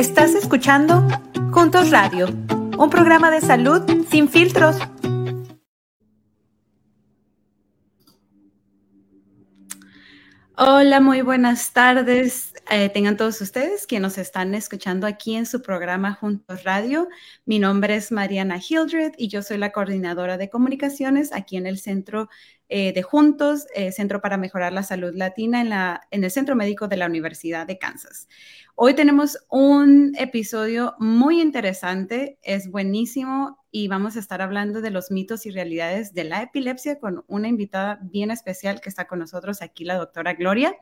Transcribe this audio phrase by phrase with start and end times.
[0.00, 1.06] Estás escuchando
[1.52, 2.26] Juntos Radio,
[2.78, 4.76] un programa de salud sin filtros.
[10.56, 12.54] Hola, muy buenas tardes.
[12.70, 17.06] Eh, tengan todos ustedes que nos están escuchando aquí en su programa Juntos Radio.
[17.44, 21.78] Mi nombre es Mariana Hildred y yo soy la coordinadora de comunicaciones aquí en el
[21.78, 22.30] Centro
[22.72, 26.54] eh, de Juntos, eh, Centro para Mejorar la Salud Latina en, la, en el Centro
[26.54, 28.28] Médico de la Universidad de Kansas.
[28.76, 35.10] Hoy tenemos un episodio muy interesante, es buenísimo y vamos a estar hablando de los
[35.10, 39.62] mitos y realidades de la epilepsia con una invitada bien especial que está con nosotros
[39.62, 40.74] aquí, la doctora Gloria.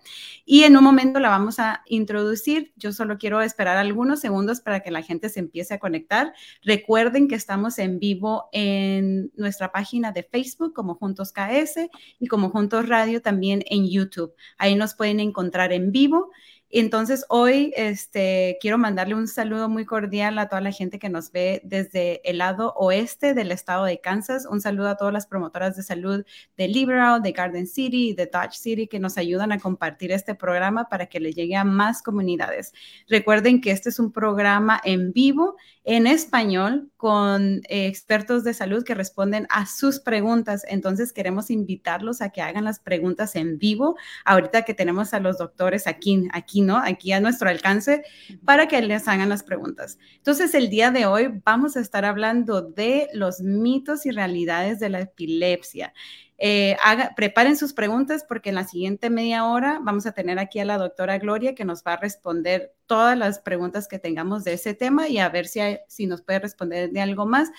[0.45, 2.73] Y en un momento la vamos a introducir.
[2.77, 6.33] Yo solo quiero esperar algunos segundos para que la gente se empiece a conectar.
[6.62, 11.77] Recuerden que estamos en vivo en nuestra página de Facebook como Juntos KS
[12.18, 14.34] y como Juntos Radio también en YouTube.
[14.58, 16.30] Ahí nos pueden encontrar en vivo.
[16.70, 21.33] Entonces, hoy este, quiero mandarle un saludo muy cordial a toda la gente que nos
[21.33, 24.47] ve desde el lado oeste del estado de Kansas.
[24.50, 26.27] Un saludo a todas las promotoras de salud
[26.58, 30.91] de Liberal, de Garden City, de Dodge City, que nos ayudan a compartir este programa
[30.91, 32.74] para que le llegue a más comunidades.
[33.08, 38.84] Recuerden que este es un programa en vivo, en español, con eh, expertos de salud
[38.84, 40.66] que responden a sus preguntas.
[40.69, 43.96] Entonces, queremos invitarlos a que hagan las preguntas en vivo.
[44.27, 46.78] Ahorita que tenemos a los doctores aquí, aquí ¿no?
[46.78, 48.03] Aquí a nuestro alcance
[48.45, 49.98] para que les hagan las preguntas.
[50.17, 54.89] Entonces, el día de hoy vamos a estar hablando de los mitos y realidades de
[54.89, 55.92] la epilepsia.
[56.41, 56.77] Eh,
[57.17, 60.79] preparen sus preguntas porque en la siguiente media hora vamos a tener aquí a la
[60.79, 65.09] doctora Gloria que nos va a responder todas las preguntas que tengamos de ese tema
[65.09, 67.51] y a ver si, si nos puede responder de algo más.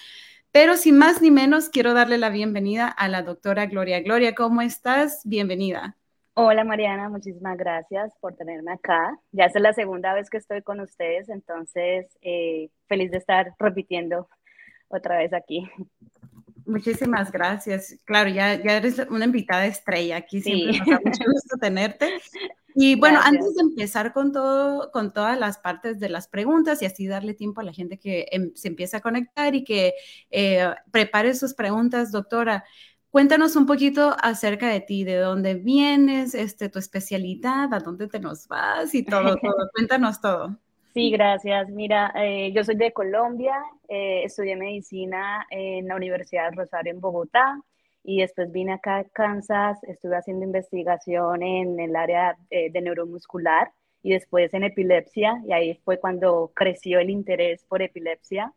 [0.51, 4.01] Pero sin más ni menos, quiero darle la bienvenida a la doctora Gloria.
[4.01, 5.21] Gloria, ¿cómo estás?
[5.25, 5.95] Bienvenida.
[6.41, 9.19] Hola Mariana, muchísimas gracias por tenerme acá.
[9.33, 14.29] Ya es la segunda vez que estoy con ustedes, entonces eh, feliz de estar repitiendo
[14.87, 15.69] otra vez aquí.
[16.65, 17.97] Muchísimas gracias.
[18.05, 22.07] Claro, ya, ya eres una invitada estrella aquí, siempre nos da mucho gusto tenerte.
[22.73, 26.85] Y bueno, antes de empezar con todo, con todas las partes de las preguntas y
[26.85, 29.93] así darle tiempo a la gente que em, se empiece a conectar y que
[30.31, 32.63] eh, prepare sus preguntas, doctora,
[33.11, 38.19] Cuéntanos un poquito acerca de ti, de dónde vienes, este, tu especialidad, a dónde te
[38.19, 39.69] nos vas y todo, todo.
[39.73, 40.59] Cuéntanos todo.
[40.93, 41.69] Sí, gracias.
[41.69, 43.55] Mira, eh, yo soy de Colombia,
[43.87, 47.59] eh, estudié medicina en la Universidad de Rosario en Bogotá
[48.03, 53.71] y después vine acá a Kansas, estuve haciendo investigación en el área eh, de neuromuscular
[54.03, 58.53] y después en epilepsia y ahí fue cuando creció el interés por epilepsia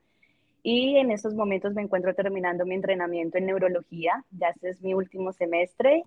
[0.62, 4.94] y en estos momentos me encuentro terminando mi entrenamiento en neurología, ya este es mi
[4.94, 6.04] último semestre.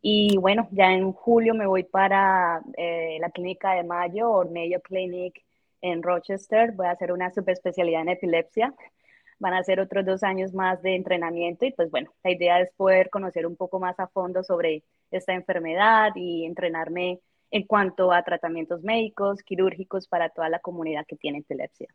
[0.00, 4.80] Y bueno, ya en julio me voy para eh, la clínica de Mayo o Mayo
[4.82, 5.42] Clinic
[5.80, 6.72] en Rochester.
[6.72, 8.74] Voy a hacer una subespecialidad en epilepsia.
[9.38, 12.72] Van a ser otros dos años más de entrenamiento y pues bueno, la idea es
[12.72, 17.20] poder conocer un poco más a fondo sobre esta enfermedad y entrenarme
[17.52, 21.88] en cuanto a tratamientos médicos, quirúrgicos para toda la comunidad que tiene epilepsia.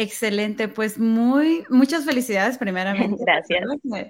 [0.00, 3.16] Excelente, pues muy, muchas felicidades primeramente.
[3.26, 3.60] Gracias.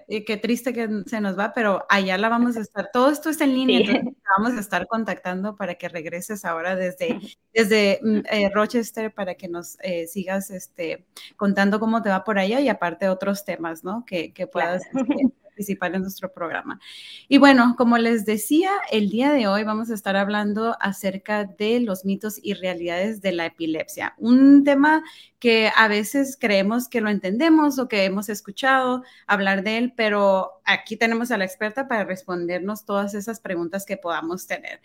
[0.07, 2.91] Y qué triste que se nos va, pero allá la vamos a estar.
[2.93, 7.19] Todo esto está en línea, entonces vamos a estar contactando para que regreses ahora desde,
[7.55, 11.07] desde mm, eh, Rochester para que nos eh, sigas este,
[11.37, 14.05] contando cómo te va por allá y aparte otros temas, ¿no?
[14.05, 16.81] Que, que puedas este, participar en nuestro programa.
[17.27, 21.81] Y bueno, como les decía, el día de hoy vamos a estar hablando acerca de
[21.81, 25.03] los mitos y realidades de la epilepsia, un tema
[25.41, 30.61] que a veces creemos que lo entendemos o que hemos escuchado hablar de él, pero
[30.65, 34.81] aquí tenemos a la experta para respondernos todas esas preguntas que podamos tener.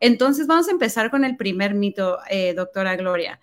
[0.00, 3.38] Entonces, vamos a empezar con el primer mito, eh, doctora Gloria.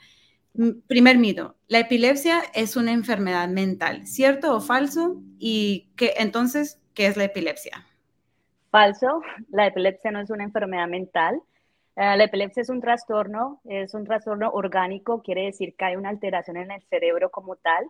[0.88, 5.20] Primer mito, la epilepsia es una enfermedad mental, ¿cierto o falso?
[5.40, 7.84] Y que entonces, ¿qué es la epilepsia?
[8.70, 11.42] Falso, la epilepsia no es una enfermedad mental.
[11.96, 16.10] Eh, la epilepsia es un trastorno, es un trastorno orgánico, quiere decir que hay una
[16.10, 17.86] alteración en el cerebro como tal.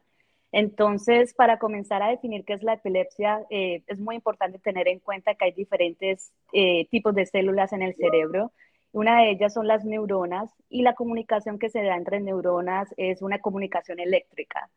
[0.53, 4.99] Entonces, para comenzar a definir qué es la epilepsia, eh, es muy importante tener en
[4.99, 8.53] cuenta que hay diferentes eh, tipos de células en el cerebro
[8.93, 13.21] una de ellas son las neuronas y la comunicación que se da entre neuronas es
[13.23, 14.69] una comunicación eléctrica.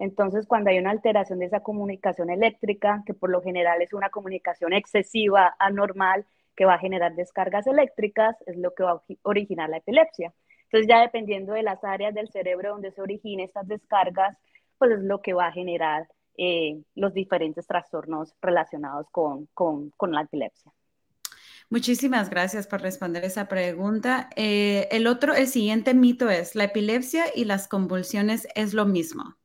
[0.00, 4.10] Entonces, cuando hay una alteración de esa comunicación eléctrica, que por lo general es una
[4.10, 6.26] comunicación excesiva, anormal,
[6.56, 10.32] que va a generar descargas eléctricas, es lo que va a originar la epilepsia.
[10.64, 14.36] Entonces, ya dependiendo de las áreas del cerebro donde se originen estas descargas,
[14.78, 20.22] pues es lo que va a generar eh, los diferentes trastornos relacionados con, con la
[20.22, 20.72] epilepsia.
[21.72, 24.28] Muchísimas gracias por responder esa pregunta.
[24.34, 29.36] Eh, el otro, el siguiente mito es, ¿la epilepsia y las convulsiones es lo mismo?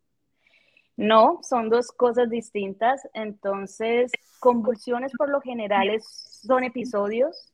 [0.98, 3.08] No, son dos cosas distintas.
[3.14, 7.54] Entonces, convulsiones por lo general son episodios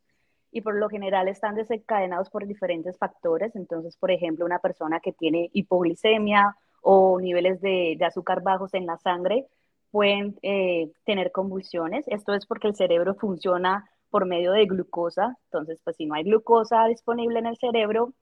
[0.53, 3.53] y por lo general están desencadenados por diferentes factores.
[3.57, 8.97] Entonces, por ejemplo, una persona que tiene hipoglicemia o niveles de, azúcar bajos en la
[8.99, 9.47] sangre
[9.91, 12.05] pueden eh, tener convulsiones.
[12.07, 15.37] Esto es porque el cerebro funciona por medio de glucosa.
[15.45, 18.13] Entonces, pues si no hay glucosa disponible en el cerebro,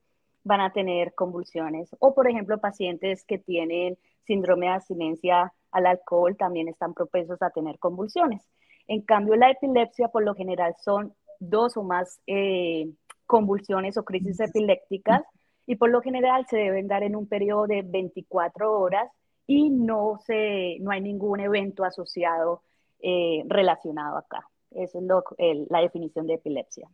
[0.44, 1.90] van a tener convulsiones.
[2.00, 7.50] O, por ejemplo, pacientes que tienen síndrome de abstinencia al alcohol también están propensos a
[7.50, 8.48] tener convulsiones.
[8.88, 12.90] En cambio, la epilepsia por lo general son dos o más eh,
[13.26, 15.24] convulsiones o crisis epilépticas
[15.66, 19.12] y por lo general se deben dar en un periodo de 24 horas
[19.46, 22.64] y no, se, no hay ningún evento asociado
[23.02, 24.48] eh, relacionado acá.
[24.72, 25.00] Esa
[25.38, 26.88] es la definición de epilepsia.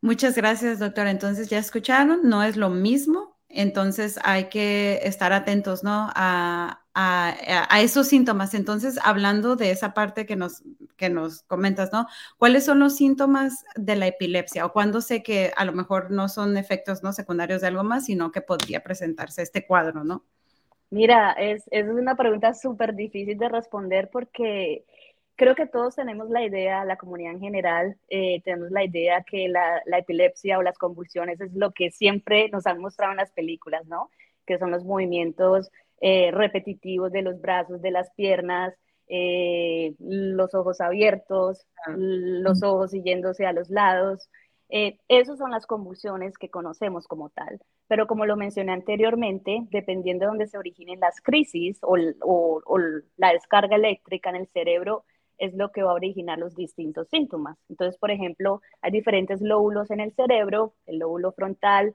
[0.00, 1.10] Muchas gracias, doctora.
[1.10, 3.36] Entonces, ya escucharon, no es lo mismo.
[3.48, 6.10] Entonces, hay que estar atentos, ¿no?
[6.14, 8.54] A, a, esos síntomas.
[8.54, 10.62] Entonces, hablando de esa parte que nos,
[10.96, 12.06] que nos comentas, ¿no?
[12.38, 14.66] ¿Cuáles son los síntomas de la epilepsia?
[14.66, 18.06] ¿O cuándo sé que a lo mejor no son efectos no secundarios de algo más,
[18.06, 20.24] sino que podría presentarse este cuadro, ¿no?
[20.90, 24.84] Mira, es, es una pregunta súper difícil de responder porque
[25.38, 29.48] creo que todos tenemos la idea, la comunidad en general, eh, tenemos la idea que
[29.48, 33.32] la, la, epilepsia o las convulsiones es lo que siempre nos han mostrado en las
[33.32, 34.10] películas, ¿no?
[34.46, 35.70] Que son los movimientos
[36.00, 38.74] eh, repetitivos de los brazos, de las piernas,
[39.08, 44.28] eh, los ojos abiertos, los ojos siguiéndose a los lados.
[44.68, 47.60] Eh, esas son las convulsiones que conocemos como tal.
[47.86, 52.78] Pero como lo mencioné anteriormente, dependiendo de dónde se originen las crisis o, o,
[53.16, 55.04] la descarga eléctrica en el cerebro,
[55.38, 57.56] es lo que va a originar los distintos síntomas.
[57.68, 60.74] Entonces, por ejemplo, hay diferentes lóbulos en el cerebro.
[60.86, 61.94] El lóbulo frontal,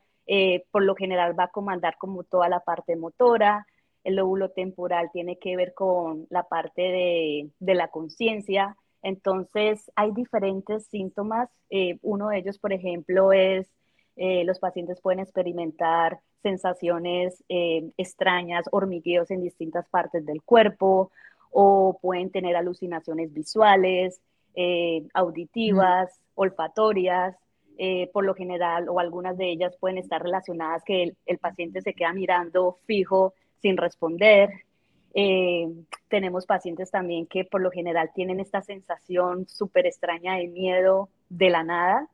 [0.72, 3.68] por lo general, va a comandar como toda la parte motora,
[4.04, 6.82] el lóbulo temporal tiene que ver con la parte
[7.60, 8.76] de, la conciencia.
[9.02, 11.50] Entonces, hay diferentes síntomas.
[11.70, 13.70] Eh, uno de ellos, por ejemplo, es
[14.16, 21.12] eh, los pacientes pueden experimentar sensaciones eh, extrañas, hormigueos en distintas partes del cuerpo,
[21.54, 24.20] o pueden tener alucinaciones visuales,
[25.14, 27.36] auditivas, olfatorias.
[28.14, 32.14] por lo general, o algunas de ellas pueden estar relacionadas que el paciente se queda
[32.14, 34.52] mirando fijo sin responder.
[35.16, 35.72] Eh,
[36.10, 41.50] tenemos pacientes también que por lo general tienen esta sensación súper extraña de miedo de
[41.50, 42.08] la nada.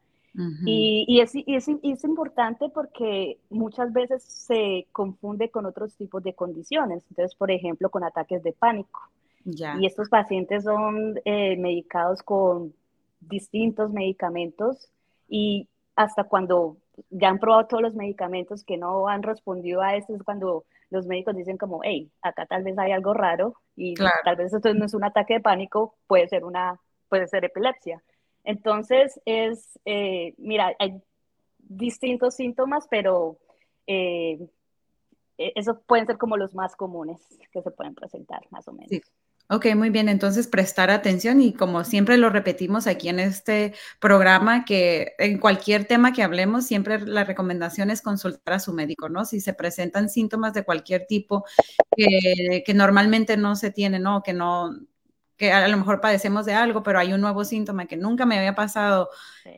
[0.65, 7.03] y, es, es, importante porque muchas veces se confunde con otros tipos de condiciones.
[7.09, 9.09] Entonces, por ejemplo, con ataques de pánico.
[9.45, 12.73] Y estos pacientes son eh, medicados con
[13.19, 14.89] distintos medicamentos
[15.27, 16.77] y hasta cuando
[17.09, 21.05] ya han probado todos los medicamentos que no han respondido a esto es cuando los
[21.05, 24.85] médicos dicen como, hey, acá tal vez hay algo raro y tal vez esto no
[24.85, 28.01] es un ataque de pánico, puede ser una, puede ser epilepsia.
[28.43, 31.01] Entonces es, eh, mira, hay
[31.59, 33.37] distintos síntomas, pero
[33.85, 34.39] eh,
[35.37, 37.19] e, esos pueden ser como los más comunes
[37.51, 39.01] que se pueden presentar, más o menos.
[39.51, 40.09] Ok, muy bien.
[40.09, 45.85] Entonces, prestar atención y como siempre lo repetimos aquí en este programa, que en cualquier
[45.85, 49.25] tema que hablemos, siempre la recomendación es consultar a su médico, ¿no?
[49.25, 51.45] Si se presentan síntomas de cualquier tipo
[51.95, 54.21] que, normalmente no se tienen, ¿no?
[54.21, 54.69] Que no,
[55.39, 58.37] que a lo mejor padecemos de algo, pero hay un nuevo síntoma que nunca me
[58.37, 59.09] había pasado,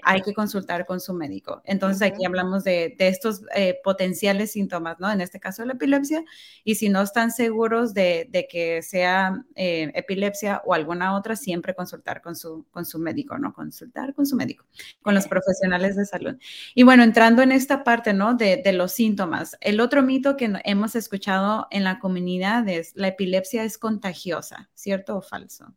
[0.03, 1.63] hay que consultar con su médico.
[1.65, 5.11] Entonces aquí hablamos de, estos eh, potenciales síntomas, ¿no?
[5.11, 6.23] En este caso la epilepsia,
[6.63, 12.21] y si no están seguros de, que sea eh, epilepsia o alguna otra, siempre consultar
[12.21, 13.51] con su, con su médico, ¿no?
[13.51, 14.65] Consultar con su médico,
[15.01, 16.37] con los profesionales de salud.
[16.75, 18.35] Y bueno, entrando en esta parte, ¿no?
[18.35, 23.07] De, de los síntomas, el otro mito que hemos escuchado en la comunidad es la
[23.07, 25.73] epilepsia es contagiosa, ¿cierto o falso?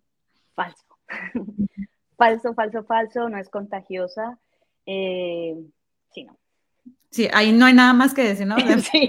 [0.54, 0.84] falso.
[2.16, 4.38] falso, falso, falso, no es contagiosa.
[4.86, 5.54] Eh,
[6.10, 6.38] sí, no.
[7.10, 8.56] Sí, ahí no hay nada más que decir, ¿no?
[8.92, 9.08] sí,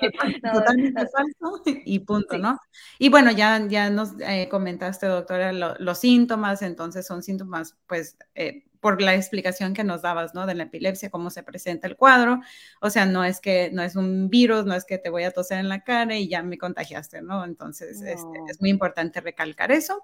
[0.54, 2.60] totalmente falso y punto, ¿no?
[3.00, 8.66] Y bueno, ya, ya nos eh, comentaste, doctora, los síntomas, entonces son síntomas, pues, eh,
[8.86, 10.46] por la explicación que nos dabas, ¿no?
[10.46, 12.42] De la epilepsia, cómo se presenta el cuadro,
[12.82, 15.32] o sea, no es que, no es un virus, no es que te voy a
[15.32, 17.44] toser en la cara y ya me contagiaste, ¿no?
[17.46, 20.04] Entonces, este, es muy importante recalcar eso.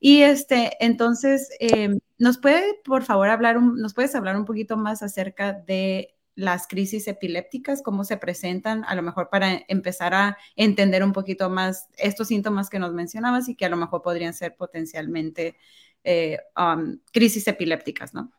[0.00, 5.04] Y este, entonces, em, ¿nos puede, por favor, hablar, nos puedes hablar un poquito más
[5.04, 11.04] acerca de las crisis epilépticas, cómo se presentan, a lo mejor para empezar a entender
[11.04, 14.56] un poquito más estos síntomas que nos mencionabas y que a lo mejor podrían ser
[14.56, 15.56] potencialmente
[16.04, 18.30] eh, um, crisis epilépticas, ¿no?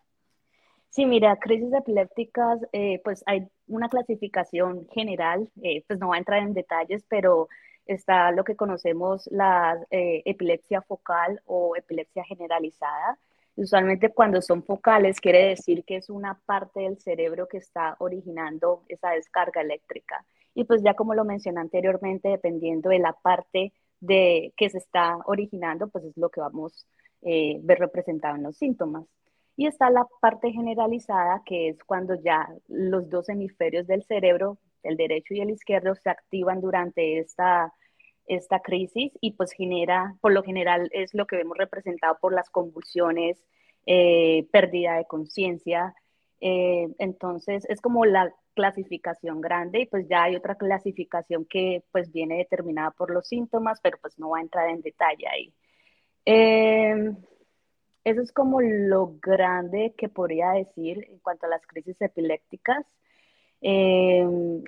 [0.89, 6.17] Sí, mira, crisis epilépticas, eh, pues hay una clasificación general, eh, pues no va a
[6.17, 7.47] entrar en detalles, pero
[7.85, 13.19] está lo que conocemos la eh, epilepsia focal o epilepsia generalizada.
[13.55, 18.83] Usualmente cuando son focales quiere decir que es una parte del cerebro que está originando
[18.87, 20.25] esa descarga eléctrica.
[20.55, 25.17] Y pues ya como lo mencioné anteriormente, dependiendo de la parte de que se está
[25.25, 26.87] originando, pues es lo que vamos
[27.23, 29.05] a ver representado en los síntomas.
[29.55, 34.95] Y está la parte generalizada, que es cuando ya los dos hemisferios del cerebro, el
[34.95, 37.73] derecho y el izquierdo, se activan durante esta,
[38.25, 42.49] esta crisis y pues genera, por lo general es lo que vemos representado por las
[42.49, 43.43] convulsiones,
[43.85, 45.93] eh, pérdida de conciencia.
[46.41, 52.11] Eh, entonces es como la clasificación grande y pues ya hay otra clasificación que pues
[52.11, 55.53] viene determinada por los síntomas, pero pues no va a entrar en detalle ahí.
[56.31, 57.15] Eh,
[58.03, 62.86] eso es como lo grande que podría decir en cuanto a las crisis epilépticas.
[63.62, 64.63] Em,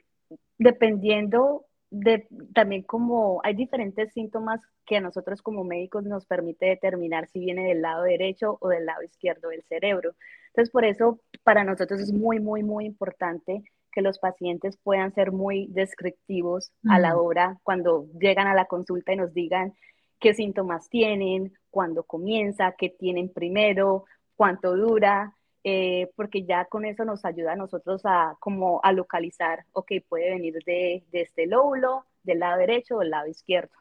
[0.57, 7.27] dependiendo de también como hay diferentes síntomas que a nosotros como médicos nos permite determinar
[7.27, 10.15] si viene del lado derecho o del lado izquierdo del cerebro.
[10.47, 15.31] Entonces, por eso para nosotros es muy, muy, muy importante que los pacientes puedan ser
[15.31, 19.73] muy descriptivos a la hora cuando llegan a la consulta y nos digan
[20.21, 27.03] qué síntomas tienen, cuándo comienza, qué tienen primero, cuánto dura, eh, porque ya con eso
[27.03, 32.05] nos ayuda a nosotros a como a localizar, ok, puede venir de, de este lóbulo,
[32.23, 33.73] del lado derecho o del lado izquierdo.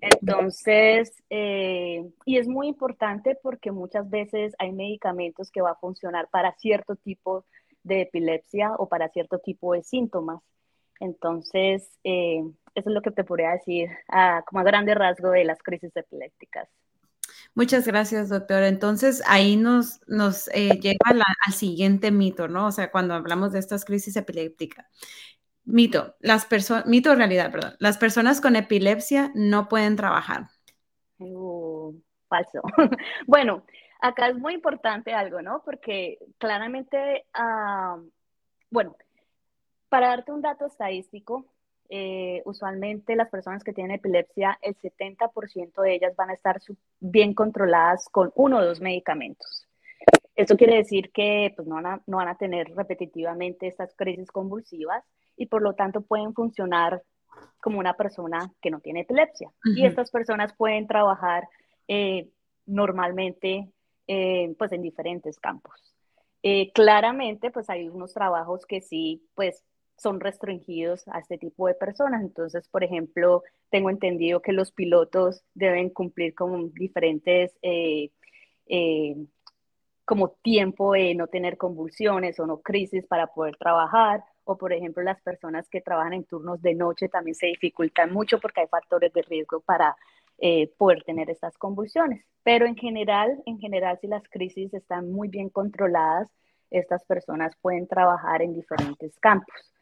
[0.00, 6.28] Entonces, eh, y es muy importante porque muchas veces hay medicamentos que va a funcionar
[6.30, 7.44] para cierto tipo
[7.82, 10.42] de epilepsia o para cierto tipo de síntomas.
[11.00, 12.42] Entonces, eh,
[12.74, 13.88] eso es lo que te podría decir
[14.46, 16.68] como a grande rasgo de las crisis epilépticas.
[17.54, 18.62] Muchas gracias, doctor.
[18.64, 22.66] Entonces, ahí nos, nos eh, lleva al siguiente mito, ¿no?
[22.66, 24.86] O sea, cuando hablamos de estas crisis epilépticas.
[25.64, 27.74] Mito, las personas, mito o realidad, perdón.
[27.78, 30.48] Las personas con epilepsia no pueden trabajar.
[31.18, 31.94] Uh,
[32.28, 32.60] falso.
[33.26, 33.64] bueno,
[34.00, 35.62] acá es muy importante algo, ¿no?
[35.64, 37.98] Porque claramente, ah,
[38.70, 38.96] bueno,
[39.88, 41.46] para darte un dato estadístico,
[41.90, 46.58] eh, usualmente las personas que tienen epilepsia, el 70% de ellas van a estar
[47.00, 49.68] bien controladas con uno o dos medicamentos.
[50.34, 54.30] Esto quiere decir que pues, no, van a, no van a tener repetitivamente estas crisis
[54.32, 55.04] convulsivas
[55.36, 57.02] y por lo tanto pueden funcionar
[57.60, 59.50] como una persona que no tiene epilepsia.
[59.64, 61.48] Y estas personas pueden trabajar
[61.88, 62.28] eh,
[62.66, 63.70] normalmente
[64.06, 65.94] eh, pues en diferentes campos.
[66.74, 69.62] claramente pues hay unos trabajos que sí pues
[69.96, 72.22] son restringidos a este tipo de personas.
[72.22, 78.10] Entonces, por ejemplo, tengo entendido que los pilotos deben cumplir con diferentes, eh,
[78.66, 79.16] eh,
[80.04, 84.24] como tiempo de no tener convulsiones o no crisis para poder trabajar.
[84.44, 88.38] O, por ejemplo, las personas que trabajan en turnos de noche también se dificultan mucho
[88.40, 89.96] porque hay factores de riesgo para
[90.38, 92.24] eh, poder tener estas convulsiones.
[92.42, 96.28] Pero en general, en general, si las crisis están muy bien controladas,
[96.70, 99.73] estas personas pueden trabajar en diferentes campos.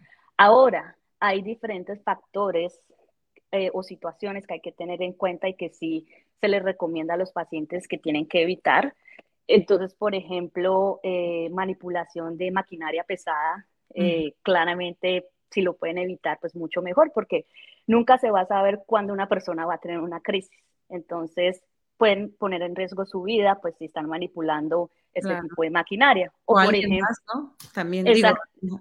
[0.45, 2.81] Ahora, hay diferentes factores
[3.53, 6.09] eh, o situaciones que hay que tener en cuenta y que sí
[6.41, 8.93] se les recomienda a los pacientes que tienen que evitar.
[9.47, 16.57] Entonces, por ejemplo, eh, manipulación de maquinaria pesada, eh, claramente si lo pueden evitar, pues
[16.57, 17.47] mucho mejor, porque
[17.87, 20.59] nunca se va a saber cuándo una persona va a tener una crisis.
[20.89, 21.63] Entonces,
[22.03, 26.33] pueden poner en riesgo su vida, pues si están manipulando ese tipo de maquinaria.
[26.47, 27.55] O, por ejemplo, ¿no?
[27.73, 28.29] También digo,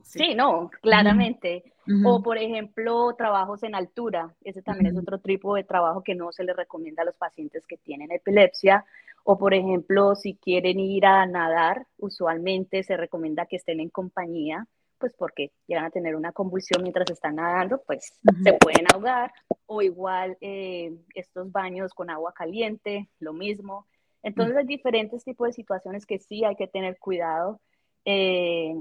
[0.02, 0.34] sí.
[0.34, 1.72] no, claramente.
[2.04, 4.34] O por ejemplo, trabajos en altura.
[4.44, 7.68] Ese también es otro tipo de trabajo que no se le recomienda a los pacientes
[7.68, 8.86] que tienen epilepsia.
[9.24, 14.66] O por ejemplo, si quieren ir a nadar, usualmente se recomienda que estén en compañía
[15.02, 19.34] pues porque llegan a tener una convulsión mientras están nadando, pues se pueden ahogar,
[19.66, 23.88] o igual eh, estos baños con agua caliente, lo mismo.
[24.24, 27.60] Entonces hay diferentes tipos de situaciones que sí hay que tener cuidado,
[28.06, 28.76] eh,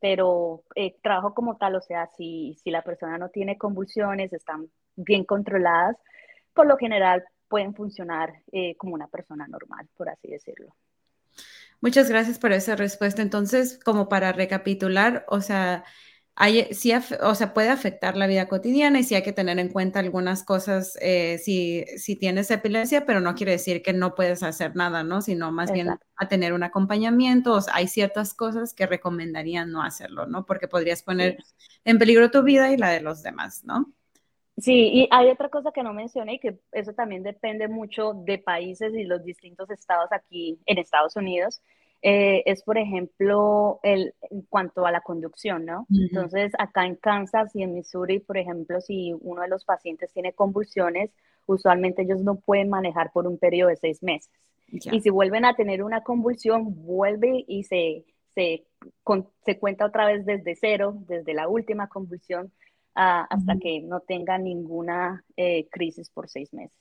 [0.00, 4.70] pero eh, trabajo como tal, o sea, si, si la persona no tiene convulsiones, están
[4.94, 5.96] bien controladas,
[6.54, 8.42] por lo general pueden funcionar
[8.76, 10.74] como una persona normal, por así decirlo.
[11.80, 13.22] Muchas gracias por esa respuesta.
[13.22, 15.84] Entonces, como para recapitular, o sea,
[16.34, 16.92] hay, sí,
[17.22, 20.44] o sea, puede afectar la vida cotidiana y sí hay que tener en cuenta algunas
[20.44, 25.04] cosas eh, si, si tienes epilepsia, pero no quiere decir que no puedes hacer nada,
[25.04, 25.22] ¿no?
[25.22, 27.54] Sino más bien a tener un acompañamiento.
[27.54, 30.46] O sea, hay ciertas cosas que recomendarían no hacerlo, ¿no?
[30.46, 31.38] Porque podrías poner
[31.84, 33.92] en peligro tu vida y la de los demás, ¿no?
[34.58, 38.38] Sí, y hay otra cosa que no mencioné y que eso también depende mucho de
[38.38, 41.60] países y los distintos estados aquí en Estados Unidos.
[42.02, 45.86] eh, es, por ejemplo, el, en cuanto a la conducción, ¿no?
[45.92, 50.32] Entonces, acá en Kansas y en Missouri, por ejemplo, si uno de los pacientes tiene
[50.32, 51.10] convulsiones,
[51.46, 54.30] usualmente ellos no pueden manejar por un periodo de seis meses.
[54.68, 58.64] Y si vuelven a tener una convulsión, vuelve y se, se,
[59.44, 62.52] se cuenta otra vez desde cero, desde la última convulsión,
[62.98, 66.76] ah, hasta que no tenga ninguna eh, crisis por seis meses.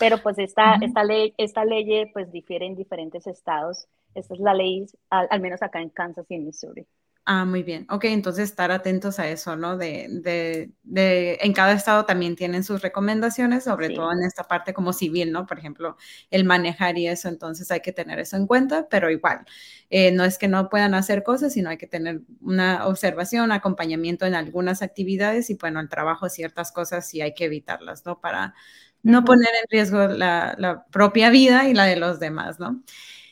[0.00, 3.86] Pero pues esta, esta, ley, esta ley pues difiere en diferentes estados.
[4.14, 6.86] Esta es la ley, al, menos acá en Kansas y en Missouri.
[7.30, 7.86] Ah, muy bien.
[7.90, 9.76] Ok, entonces estar atentos a eso, ¿no?
[9.76, 14.72] De, de, de en cada estado también tienen sus recomendaciones, sobre todo en esta parte
[14.72, 15.44] como civil, ¿no?
[15.44, 15.98] Por ejemplo,
[16.30, 19.44] el manejar y eso, entonces hay que tener eso en cuenta, pero igual,
[19.90, 24.24] eh, no es que no puedan hacer cosas, sino hay que tener una observación, acompañamiento
[24.24, 28.20] en algunas actividades y bueno, el trabajo, ciertas cosas sí hay que evitarlas, ¿no?
[28.22, 28.54] Para
[29.02, 32.82] no poner en riesgo la, la propia vida y la de los demás, ¿no?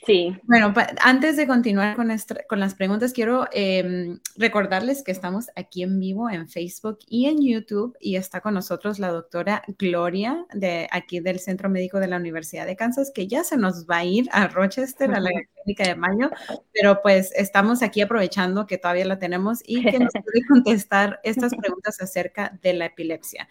[0.06, 0.36] Sí.
[0.44, 2.08] Bueno, antes de continuar con,
[2.48, 7.42] con las preguntas, quiero em, recordarles que estamos aquí en vivo en Facebook y en
[7.42, 12.18] YouTube y está con nosotros la doctora Gloria de aquí del Centro Médico de la
[12.18, 15.30] Universidad de Kansas, que ya se nos va a ir a Rochester, a la
[15.64, 16.30] clínica de Mayo,
[16.72, 21.52] pero pues estamos aquí aprovechando que todavía la tenemos y que nos puede contestar estas
[21.56, 23.48] preguntas acerca de la epilepsia.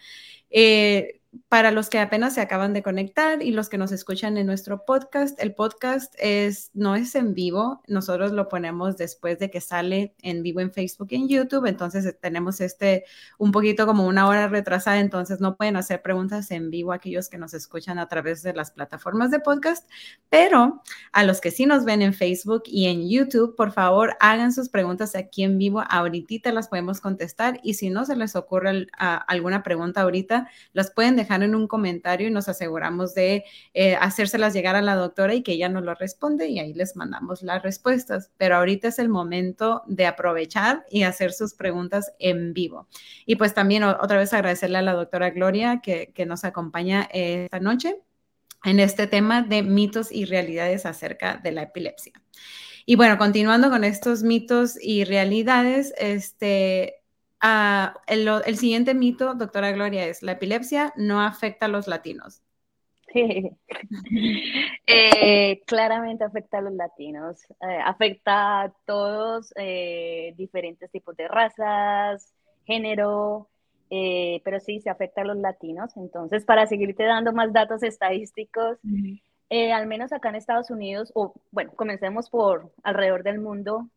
[0.49, 4.47] Eh, para los que apenas se acaban de conectar y los que nos escuchan en
[4.47, 9.61] nuestro podcast, el podcast es, no es en vivo, nosotros lo ponemos después de que
[9.61, 13.05] sale en vivo en Facebook y en YouTube, entonces tenemos este
[13.37, 17.37] un poquito como una hora retrasada, entonces no pueden hacer preguntas en vivo aquellos que
[17.37, 19.89] nos escuchan a través de las plataformas de podcast,
[20.29, 24.51] pero a los que sí nos ven en Facebook y en YouTube, por favor hagan
[24.51, 27.59] sus preguntas aquí en vivo, ahorita las podemos contestar.
[27.63, 31.67] Y si no se les ocurre alguna pregunta ahorita, las pueden dejar dejar en un
[31.67, 35.83] comentario y nos aseguramos de eh, hacérselas llegar a la doctora y que ella nos
[35.83, 38.31] lo responde y ahí les mandamos las respuestas.
[38.37, 42.87] Pero ahorita es el momento de aprovechar y hacer sus preguntas en vivo.
[43.25, 47.97] Y pues también otra vez agradecerle a la doctora Gloria que nos acompaña esta noche
[48.65, 52.13] en este tema de mitos y realidades acerca de la epilepsia.
[52.85, 57.03] Y bueno, continuando con estos mitos y realidades, este,
[57.47, 62.41] Ah, el, siguiente mito, doctora Gloria, es la epilepsia no afecta a los latinos.
[64.87, 72.33] Eh, claramente afecta a los latinos, eh, afecta a todos, eh, diferentes tipos de razas,
[72.65, 73.47] género,
[73.89, 75.95] pero sí se afecta a los latinos.
[75.97, 78.79] Entonces, para seguirte dando más datos estadísticos,
[79.49, 83.87] al menos acá en Estados Unidos, o bueno, comencemos por alrededor del mundo,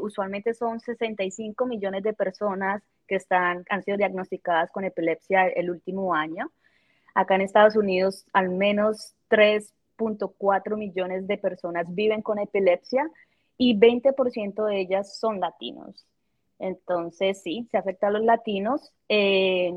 [0.00, 6.14] usualmente son 65 millones de personas que están, han sido diagnosticadas con epilepsia el último
[6.14, 6.52] año.
[7.14, 13.10] Acá en Estados Unidos, al menos 3.4 millones de personas viven con epilepsia
[13.56, 16.06] y 20% de ellas son latinos.
[16.60, 18.92] Entonces, sí, se afecta a los latinos.
[19.08, 19.72] Eh,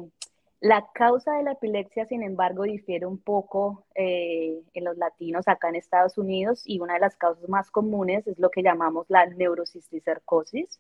[0.59, 5.69] la causa de la epilepsia, sin embargo, difiere un poco eh, en los latinos acá
[5.69, 9.25] en Estados Unidos y una de las causas más comunes es lo que llamamos la
[9.25, 10.79] neurocisticercosis.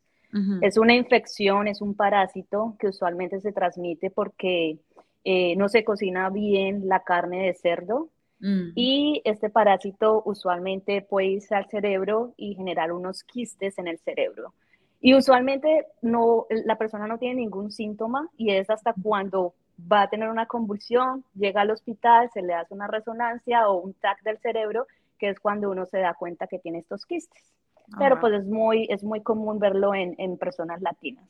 [0.61, 4.77] Es una infección, es un parásito que usualmente se transmite porque
[5.23, 8.71] eh, no se cocina bien la carne de cerdo mm.
[8.75, 14.53] y este parásito usualmente puede irse al cerebro y generar unos quistes en el cerebro.
[15.01, 19.53] Y usualmente no, la persona no tiene ningún síntoma y es hasta cuando
[19.91, 23.93] va a tener una convulsión, llega al hospital, se le hace una resonancia o un
[23.95, 24.85] TAC del cerebro,
[25.17, 27.51] que es cuando uno se da cuenta que tiene estos quistes
[27.97, 31.25] pero pues es muy, es muy común verlo en, en personas latinas.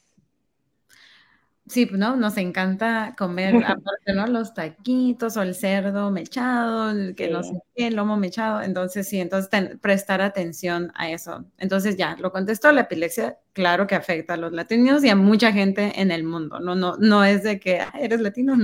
[1.72, 2.18] Sí, ¿no?
[2.18, 4.28] Nos encanta comer, aparte, ¿no?
[4.28, 8.62] Los taquitos o el cerdo mechado, el que no sé qué, el lomo mechado.
[8.62, 11.46] Entonces, sí, entonces prestar atención a eso.
[11.58, 15.54] Entonces, ya, lo contestó, la epilepsia, claro que afecta a los latinos y a mucha
[15.54, 16.60] gente en el mundo.
[16.60, 18.58] No, no, no es de que eres latino,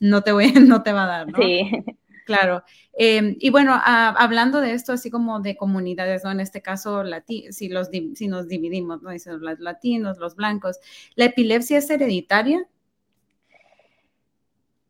[0.00, 1.38] no te, voy, no te va a dar, ¿no?
[1.38, 1.70] Sí.
[2.28, 2.62] Claro.
[2.92, 6.30] Em, y bueno, hablando de esto, así como de comunidades, ¿no?
[6.30, 7.02] En este caso,
[7.50, 9.08] si, los, si nos dividimos, ¿no?
[9.08, 10.78] Dicen los latinos, los blancos.
[11.14, 12.68] ¿La epilepsia es hereditaria?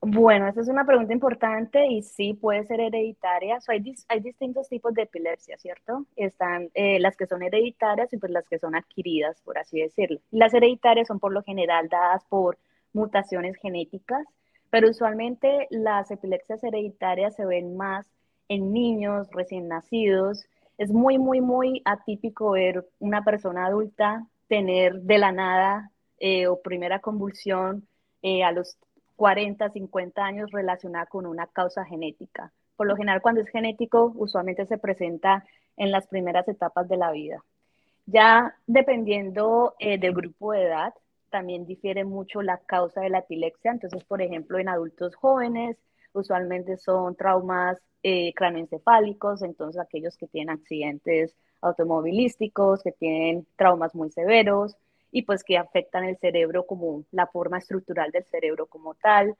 [0.00, 3.60] Bueno, esa es una pregunta importante y sí puede ser hereditaria.
[3.68, 6.06] hay, hay, distintos tipos de epilepsia, ¿cierto?
[6.16, 10.18] Están eh, las que son hereditarias y pues las que son adquiridas, por así decirlo.
[10.32, 12.58] Las hereditarias son por lo general dadas por
[12.92, 14.26] mutaciones genéticas
[14.70, 18.06] pero usualmente las epilepsias hereditarias se ven más
[18.48, 20.44] en niños recién nacidos.
[20.76, 26.60] Es muy, muy, muy atípico ver una persona adulta tener de la nada eh, o
[26.60, 27.86] primera convulsión
[28.22, 28.76] eh, a los
[29.16, 32.52] 40, 50 años relacionada con una causa genética.
[32.76, 35.44] Por lo general, cuando es genético, usualmente se presenta
[35.76, 37.42] en las primeras etapas de la vida.
[38.06, 40.94] Ya dependiendo eh, del grupo de edad,
[41.30, 43.70] también difiere mucho la causa de la epilepsia.
[43.70, 45.76] Entonces, por ejemplo, en adultos jóvenes,
[46.12, 54.10] usualmente son traumas eh, cranoencefálicos, entonces aquellos que tienen accidentes automovilísticos, que tienen traumas muy
[54.10, 54.76] severos
[55.10, 59.34] y pues que afectan el cerebro como la forma estructural del cerebro como tal.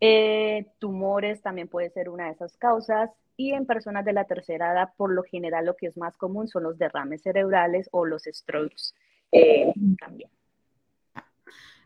[0.00, 4.72] Eh, tumores también puede ser una de esas causas y en personas de la tercera
[4.72, 8.24] edad, por lo general, lo que es más común son los derrames cerebrales o los
[8.24, 8.94] strokes
[9.32, 10.30] eh, también.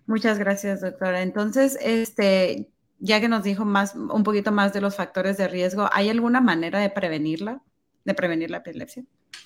[0.06, 1.22] Muchas gracias, doctora.
[1.22, 5.88] Entonces, este, ya que nos dijo más, un poquito más de los factores de riesgo,
[5.92, 7.60] ¿hay alguna manera de prevenirla,
[8.04, 9.04] de prevenir la epilepsia?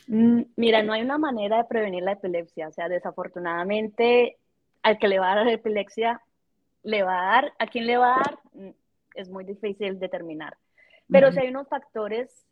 [0.08, 2.68] Mm, mira, no hay una manera de prevenir la epilepsia.
[2.68, 4.38] O sea, desafortunadamente,
[4.82, 6.20] al que le va a dar epilepsia,
[6.82, 8.70] le va a dar, a quién le va a dar, mm,
[9.14, 10.56] es muy difícil determinar.
[11.08, 12.46] Pero si hay unos factores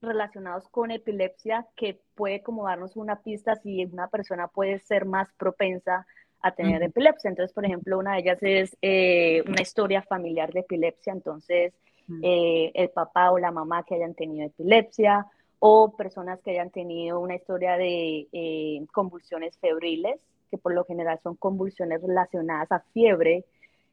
[0.00, 5.32] relacionados con epilepsia que puede como darnos una pista si una persona puede ser más
[5.32, 6.06] propensa
[6.40, 7.30] a tener epilepsia.
[7.30, 11.12] Entonces, por ejemplo, una de ellas es eh, una historia familiar de epilepsia.
[11.12, 11.74] Entonces,
[12.22, 15.26] eh, el papá o la mamá que hayan tenido epilepsia
[15.58, 20.20] o personas que hayan tenido una historia de eh, convulsiones febriles,
[20.50, 23.44] que por lo general son convulsiones relacionadas a fiebre.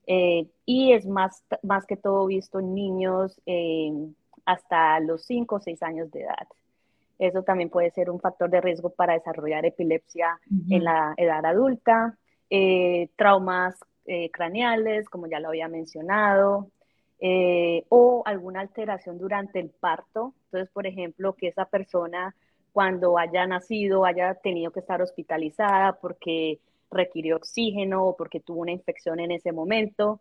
[0.08, 3.42] y es más, más que todo visto en niños
[4.46, 6.48] hasta los 5 o 6 años de edad.
[7.18, 12.18] Eso también puede ser un factor de riesgo para desarrollar epilepsia en la edad adulta.
[12.50, 16.70] Eh, traumas eh, craneales, como ya lo había mencionado,
[17.20, 20.34] eh, o alguna alteración durante el parto.
[20.46, 22.36] Entonces, por ejemplo, que esa persona
[22.72, 26.60] cuando haya nacido haya tenido que estar hospitalizada porque
[26.92, 30.20] requirió oxígeno o porque tuvo una infección en ese momento,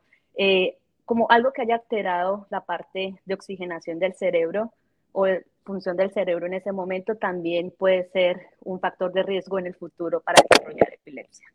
[1.04, 4.72] como algo que haya alterado la parte de oxigenación del cerebro
[5.12, 5.26] o
[5.64, 9.74] función del cerebro en ese momento también puede ser un factor de riesgo en el
[9.74, 11.46] futuro para desarrollar epilepsia.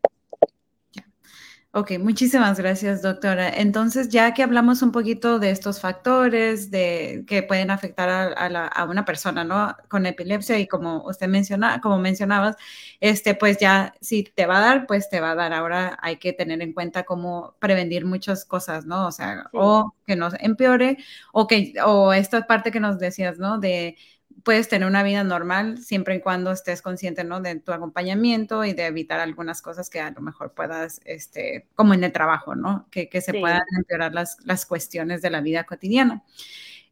[1.72, 3.48] Ok, muchísimas gracias, doctora.
[3.48, 9.04] Entonces, ya que hablamos un poquito de estos factores de, que pueden afectar a, una
[9.04, 9.76] persona, ¿no?
[9.88, 12.56] Con epilepsia y como usted menciona, como mencionabas,
[12.98, 15.52] este, pues ya si te va a dar, pues te va a dar.
[15.52, 19.06] Ahora hay que tener en cuenta cómo prevenir muchas cosas, ¿no?
[19.06, 20.96] O sea, o que nos empeore
[21.32, 23.58] o que, o esta parte que nos decías, ¿no?
[23.60, 23.96] De
[24.44, 27.40] puedes tener una vida normal siempre y cuando estés consciente, ¿no?
[27.40, 31.94] De tu acompañamiento y de evitar algunas cosas que a lo mejor puedas, este, como
[31.94, 32.86] en el trabajo, ¿no?
[32.90, 36.22] Que, se puedan empeorar las, las cuestiones de la vida cotidiana.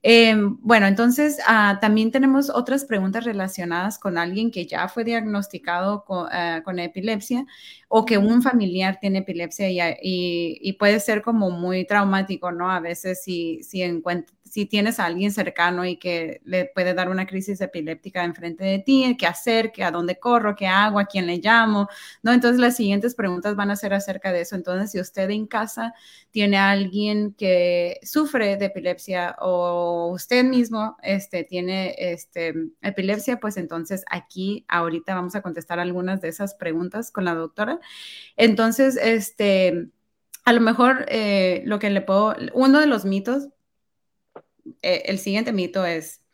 [0.03, 6.05] Em, bueno, entonces ah, también tenemos otras preguntas relacionadas con alguien que ya fue diagnosticado
[6.05, 7.45] con, ah, epilepsia
[7.89, 12.71] o que un familiar tiene epilepsia y, y, puede ser como muy traumático, ¿no?
[12.71, 13.83] A veces si, si,
[14.51, 18.79] si tienes a alguien cercano y que le puede dar una crisis epiléptica enfrente de
[18.79, 21.89] ti, qué hacer, qué, a dónde corro, qué hago, a quién le llamo,
[22.23, 22.33] ¿no?
[22.33, 24.57] Entonces las siguientes preguntas van a ser acerca de eso.
[24.57, 25.95] Entonces, si usted en casa
[26.31, 33.57] tiene a alguien que sufre de epilepsia o usted mismo este, tiene este, epilepsia, pues
[33.57, 37.81] entonces aquí ahorita vamos a contestar algunas de esas preguntas con la doctora.
[38.37, 39.91] Entonces, este...
[40.45, 43.49] A lo mejor eh, lo que le puedo, uno de los mitos
[44.83, 46.25] eh, el siguiente mito es,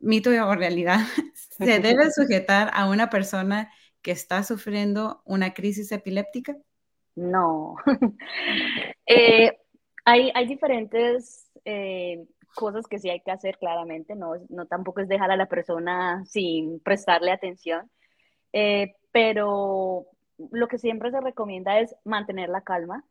[0.00, 0.98] mito o realidad,
[1.34, 6.56] ¿se debe sujetar a una persona que está sufriendo una crisis epiléptica?
[7.14, 7.76] No.
[9.10, 9.56] Eh,
[10.04, 15.08] hay, hay, diferentes eh, cosas que sí hay que hacer claramente, no, no tampoco es
[15.08, 17.90] dejar a la persona sin prestarle atención,
[19.12, 20.08] pero
[20.50, 23.02] lo que siempre se recomienda es mantener la calma,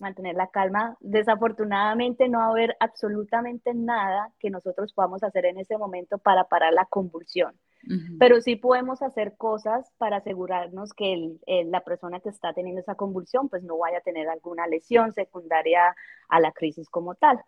[0.00, 0.96] mantener la calma.
[1.00, 6.44] Desafortunadamente no va a haber absolutamente nada que nosotros podamos hacer en ese momento para
[6.44, 7.54] parar la convulsión.
[8.18, 13.48] Pero sí podemos hacer cosas para asegurarnos que la persona que está teniendo esa convulsión
[13.48, 15.96] pues no vaya a tener alguna lesión secundaria
[16.28, 17.40] a la crisis como tal.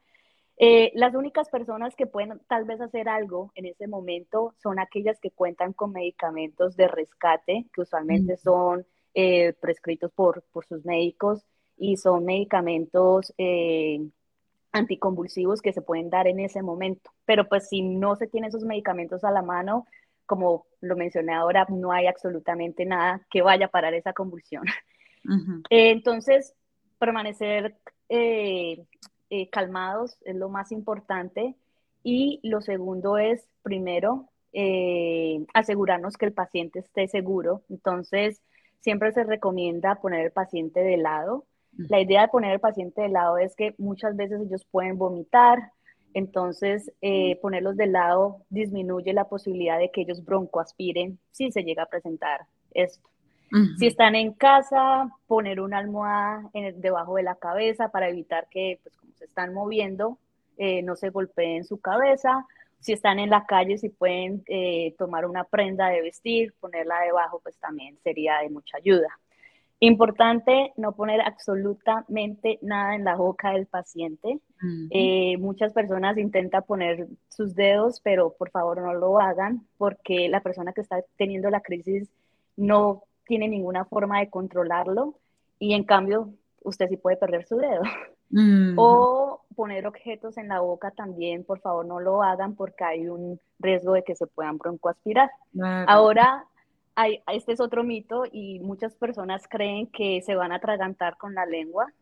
[0.56, 5.18] Eh, las únicas personas que pueden tal vez hacer algo en ese momento son aquellas
[5.20, 11.44] que cuentan con medicamentos de rescate, que usualmente son eh, prescritos por, por sus médicos
[11.82, 14.00] y son medicamentos eh,
[14.70, 17.10] anticonvulsivos que se pueden dar en ese momento.
[17.24, 19.88] Pero pues si no se tienen esos medicamentos a la mano,
[20.24, 24.62] como lo mencioné ahora, no hay absolutamente nada que vaya a parar esa convulsión.
[25.70, 26.54] Eh, entonces,
[26.98, 27.76] permanecer
[28.08, 28.84] eh,
[29.50, 31.56] calmados es lo más importante.
[32.04, 34.28] Y lo segundo es, primero,
[35.54, 37.62] asegurarnos que el paciente esté seguro.
[37.68, 38.40] Entonces,
[38.80, 41.44] siempre se recomienda poner el paciente de lado,
[41.76, 45.72] la idea de poner al paciente de lado es que muchas veces ellos pueden vomitar,
[46.14, 51.84] Entonces, eh, ponerlos de lado disminuye la posibilidad de que ellos broncoaspiren si se llega
[51.84, 52.42] a presentar
[52.74, 53.08] esto.
[53.78, 58.96] Si están en casa, poner una almohada debajo de la cabeza para evitar que, pues
[58.96, 60.18] como se están moviendo,
[60.56, 62.46] eh, no se golpeen su cabeza.
[62.80, 67.40] Si están en la calle, si pueden eh, tomar una prenda de vestir, ponerla debajo,
[67.42, 69.18] pues también sería de mucha ayuda.
[69.84, 74.38] Importante no poner absolutamente nada en la boca del paciente.
[74.90, 80.40] Eh, muchas personas intentan poner sus dedos, pero por favor no lo hagan porque la
[80.40, 82.08] persona que está teniendo la crisis
[82.56, 85.18] no tiene ninguna forma de controlarlo
[85.58, 87.82] y en cambio usted sí puede perder su dedo.
[88.76, 93.40] O poner objetos en la boca también, por favor no lo hagan porque hay un
[93.58, 95.28] riesgo de que se puedan broncoaspirar.
[95.88, 96.46] Ahora
[97.32, 101.46] este es otro mito y muchas personas creen que se van a atragantar con la
[101.46, 101.92] lengua.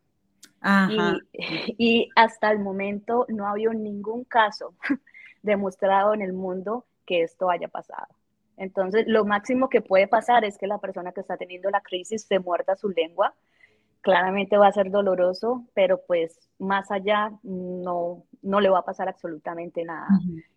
[1.79, 4.74] Y, hasta el momento no ha habido ningún caso
[5.42, 8.09] demostrado en el mundo que esto haya pasado.
[8.59, 12.24] Entonces, lo máximo que puede pasar es que la persona que está teniendo la crisis
[12.24, 13.33] se muerda su lengua.
[14.03, 19.09] Claramente va a ser doloroso, pero pues más allá no, no le va a pasar
[19.09, 20.09] absolutamente nada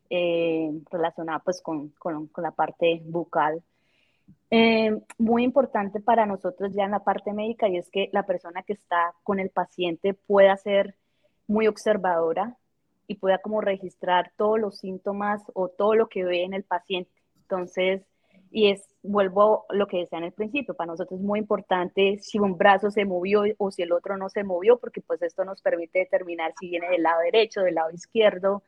[0.10, 3.64] eh, relacionado pues con, con, con la parte bucal
[4.52, 8.62] eh, muy importante para nosotros ya en la parte médica y es que la persona
[8.64, 10.96] que está con el paciente pueda ser
[11.48, 12.58] muy observadora
[13.08, 17.12] y pueda como registrar todos los síntomas o todo lo que ve en el paciente.
[17.42, 18.04] Entonces,
[18.52, 22.20] y es, vuelvo a lo que decía en el principio, para nosotros es muy importante
[22.20, 25.44] si un brazo se movió o si el otro no se movió, porque pues esto
[25.44, 28.62] nos permite determinar si viene del lado derecho, del lado izquierdo,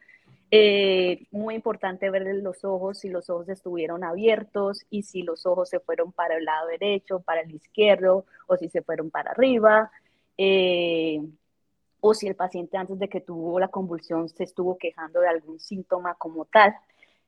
[0.51, 5.69] eh, muy importante ver los ojos, si los ojos estuvieron abiertos y si los ojos
[5.69, 9.91] se fueron para el lado derecho, para el izquierdo o si se fueron para arriba.
[10.37, 11.21] Eh,
[12.07, 15.59] o si el paciente antes de que tuvo la convulsión se estuvo quejando de algún
[15.59, 16.75] síntoma como tal.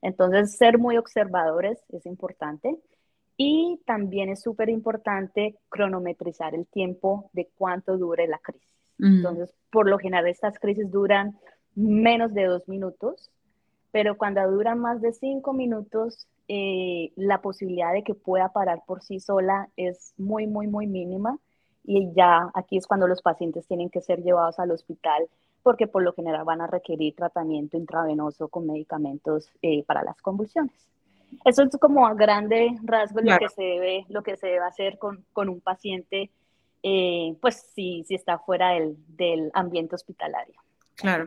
[0.00, 2.76] Entonces, ser muy observadores es importante.
[3.36, 8.68] Y también es súper importante cronometrizar el tiempo de cuánto dure la crisis.
[9.00, 11.38] Entonces, por lo general, estas crisis duran
[11.78, 13.30] menos de dos minutos,
[13.92, 19.02] pero cuando dura más de cinco minutos, eh, la posibilidad de que pueda parar por
[19.02, 21.38] sí sola es muy, muy, muy mínima.
[21.84, 25.26] Y ya aquí es cuando los pacientes tienen que ser llevados al hospital
[25.62, 30.74] porque por lo general van a requerir tratamiento intravenoso con medicamentos eh, para las convulsiones.
[31.44, 34.98] Eso es como a grande rasgo lo que se debe, lo que se debe hacer
[34.98, 36.30] con, con un paciente,
[36.82, 40.54] eh, pues si, si está fuera del, del ambiente hospitalario.
[40.98, 41.26] Claro.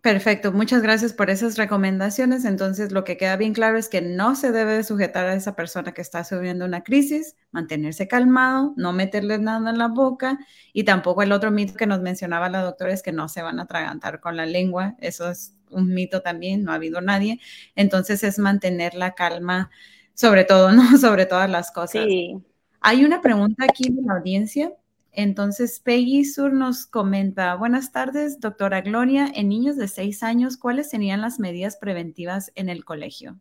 [0.00, 2.44] Perfecto, muchas gracias por esas recomendaciones.
[2.44, 5.92] Entonces, lo que queda bien claro es que no se debe sujetar a esa persona
[5.92, 10.40] que está subiendo una crisis, mantenerse calmado, no meterle nada en la boca
[10.72, 13.60] y tampoco el otro mito que nos mencionaba la doctora es que no se van
[13.60, 14.96] a atragantar con la lengua.
[14.98, 17.38] Eso es un mito también, no ha habido nadie.
[17.76, 19.70] Entonces, es mantener la calma
[20.14, 20.82] sobre todo, ¿no?
[20.98, 22.04] Sobre todas las cosas.
[22.06, 22.36] Sí.
[22.80, 24.72] Hay una pregunta aquí de la audiencia
[25.12, 30.88] entonces, Peggy Sur nos comenta, buenas tardes, doctora Gloria, en niños de seis años, ¿cuáles
[30.88, 33.38] serían las medidas preventivas en el colegio?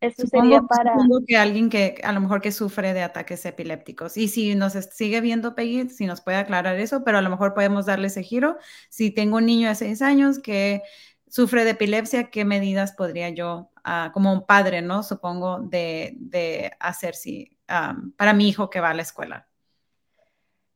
[0.00, 0.92] Eso sería para...
[0.92, 4.16] Supongo que alguien que a lo mejor que sufre de ataques epilépticos.
[4.16, 7.52] Y si nos sigue viendo Peggy, si nos puede aclarar eso, pero a lo mejor
[7.52, 8.56] podemos darle ese giro.
[8.88, 10.82] Si tengo un niño de seis años que
[11.28, 15.02] sufre de epilepsia, ¿qué medidas podría yo, ah, como un padre, ¿no?
[15.02, 19.48] Supongo, de, hacer si, para mi hijo que va a la escuela?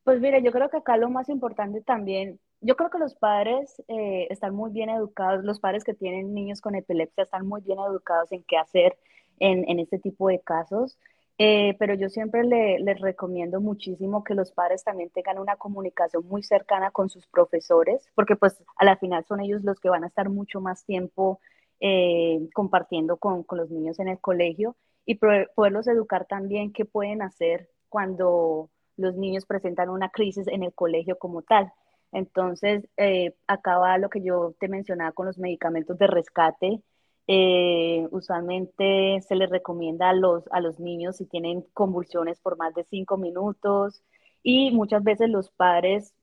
[0.04, 3.82] Pues mire, yo creo que acá lo más importante también, yo creo que los padres
[3.88, 7.78] eh, están muy bien educados, los padres que tienen niños con epilepsia están muy bien
[7.78, 8.96] educados en qué hacer
[9.38, 10.98] en, en este tipo de casos.
[11.38, 16.42] Eh, pero yo siempre les recomiendo muchísimo que los padres también tengan una comunicación muy
[16.42, 20.08] cercana con sus profesores, porque pues a la final son ellos los que van a
[20.08, 21.40] estar mucho más tiempo
[21.80, 27.22] eh, compartiendo con, con, los niños en el colegio y poderlos educar también qué pueden
[27.22, 31.72] hacer cuando los niños presentan una crisis en el colegio como tal.
[32.12, 36.82] Entonces, eh, acaba lo que yo te mencionaba con los medicamentos de rescate.
[37.26, 42.74] Eh, usualmente se les recomienda a los, a los niños si tienen convulsiones por más
[42.74, 44.02] de cinco minutos
[44.42, 46.14] y muchas veces los padres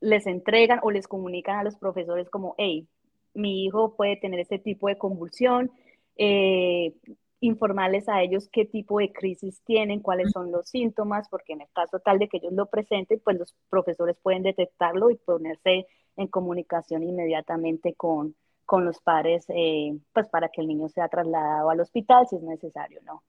[0.00, 2.86] les entregan o les comunican a los profesores como, hey,
[3.34, 5.70] mi hijo puede tener este tipo de convulsión,
[6.16, 6.94] eh,
[7.40, 11.68] informarles a ellos qué tipo de crisis tienen, cuáles son los síntomas, porque en el
[11.74, 16.28] caso tal de que ellos lo presenten, pues los profesores pueden detectarlo y ponerse en
[16.28, 21.80] comunicación inmediatamente con, con los padres, eh, pues para que el niño sea trasladado al
[21.80, 23.22] hospital si es necesario, ¿no?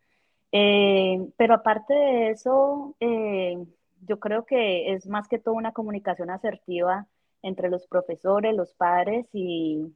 [0.51, 3.57] Eh, pero aparte de eso, eh,
[4.07, 7.07] yo creo que es más que todo una comunicación asertiva
[7.41, 9.93] entre los profesores, los padres y,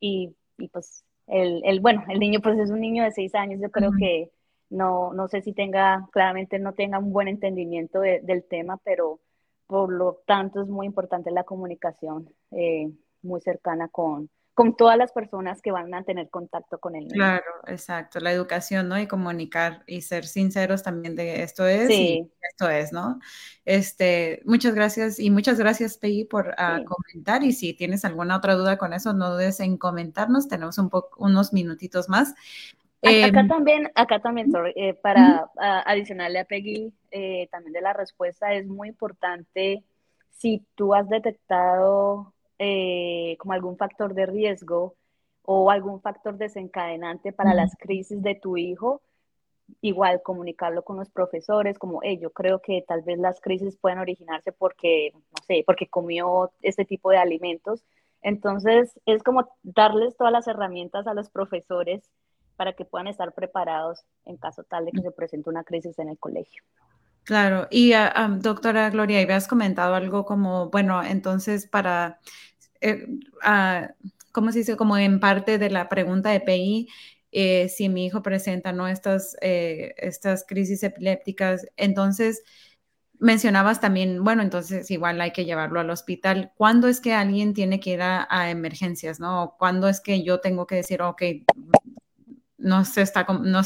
[0.00, 0.34] y,
[0.72, 3.90] pues el, el, bueno, el niño pues es un niño de seis años, yo creo
[3.98, 4.30] que
[4.70, 9.20] no, no sé si tenga, claramente no tenga un buen entendimiento del tema, pero
[9.66, 12.90] por lo tanto es muy importante la comunicación eh,
[13.22, 17.14] muy cercana con, con todas las personas que van a tener contacto con el niño.
[17.14, 18.98] Claro, exacto, la educación, ¿no?
[18.98, 23.20] Y comunicar y ser sinceros también de esto es y esto es, ¿no?
[23.64, 28.54] Este, muchas gracias y muchas gracias, Peggy, por ah, comentar y si tienes alguna otra
[28.54, 32.30] duda con eso, no dudes en comentarnos, tenemos un poco, unos minutitos más.
[33.00, 35.48] acá em, también, acá también, sorry, eh, para
[35.86, 39.84] adicionarle a Peggy, eh, también de la respuesta, es muy importante
[40.30, 44.94] si tú has detectado eh, como algún factor de riesgo
[45.42, 49.00] o algún factor desencadenante para las crisis de tu hijo,
[49.80, 53.98] igual comunicarlo con los profesores, como, hey, yo creo que tal vez las crisis pueden
[53.98, 57.84] originarse porque, no sé, porque comió este tipo de alimentos.
[58.22, 62.02] Entonces, es como darles todas las herramientas a los profesores
[62.56, 66.08] para que puedan estar preparados en caso tal de que se presente una crisis en
[66.08, 66.62] el colegio.
[67.28, 72.20] Claro, y uh, doctora Gloria, habías comentado algo como, bueno, entonces para
[72.80, 73.06] eh,
[73.42, 73.90] ah,
[74.32, 74.76] ¿cómo se dice?
[74.76, 76.88] Como en parte de la pregunta de PI,
[77.32, 78.88] eh, si mi hijo presenta ¿no?
[78.88, 82.42] estas, eh, estas crisis epilépticas, entonces
[83.18, 86.52] mencionabas también, bueno, entonces igual hay que llevarlo al hospital.
[86.56, 89.56] ¿Cuándo es que alguien tiene que ir a, emergencias, no?
[89.58, 91.22] ¿Cuándo es que yo tengo que decir, ok,
[92.58, 93.62] no se está, no,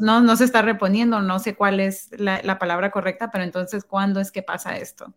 [0.00, 3.84] no, no, se está reponiendo, no sé cuál es la, la palabra correcta, pero entonces,
[3.84, 5.14] ¿cuándo es que pasa esto?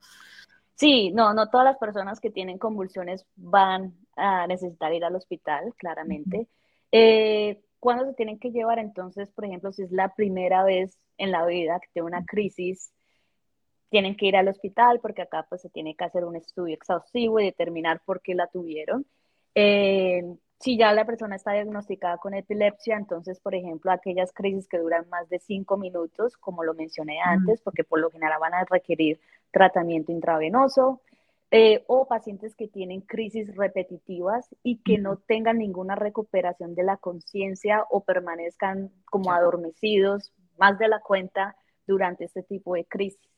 [0.75, 5.73] Sí, no, no todas las personas que tienen convulsiones van a necesitar ir al hospital,
[5.77, 6.47] claramente.
[6.91, 8.79] Eh, ¿Cuándo se tienen que llevar?
[8.79, 12.91] Entonces, por ejemplo, si es la primera vez en la vida que tiene una crisis,
[13.89, 17.39] tienen que ir al hospital porque acá pues se tiene que hacer un estudio exhaustivo
[17.39, 19.05] y determinar por qué la tuvieron.
[19.55, 24.77] Eh, si ya la persona está diagnosticada con epilepsia, entonces, por ejemplo, aquellas crisis que
[24.77, 28.63] duran más de cinco minutos, como lo mencioné antes, porque por lo general van a
[28.63, 29.19] requerir
[29.51, 31.01] tratamiento intravenoso,
[31.51, 36.95] eh, o pacientes que tienen crisis repetitivas y que no tengan ninguna recuperación de la
[36.95, 43.29] conciencia o permanezcan como adormecidos más de la cuenta durante este tipo de crisis.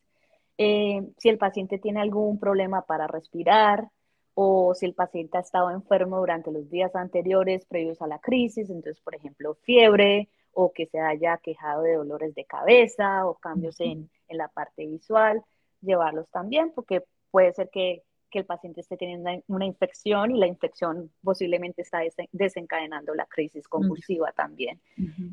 [0.60, 3.90] Eh, si el paciente tiene algún problema para respirar,
[4.36, 8.69] o si el paciente ha estado enfermo durante los días anteriores previos a la crisis,
[8.69, 13.80] entonces, por ejemplo, fiebre o que se haya quejado de dolores de cabeza o cambios
[13.80, 15.41] en, en la parte visual,
[15.82, 20.48] llevarlos también, porque puede ser que, que el paciente esté teniendo una, infección y la
[20.48, 22.02] infección posiblemente está
[22.34, 24.82] desencadenando la crisis convulsiva también.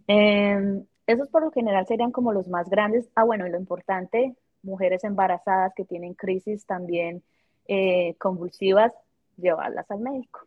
[0.06, 3.08] Em, esos por lo general serían como los más grandes.
[3.16, 7.24] Ah, bueno, y lo importante, mujeres embarazadas que tienen crisis también
[7.68, 8.92] eh, convulsivas,
[9.36, 10.40] llevarlas al médico.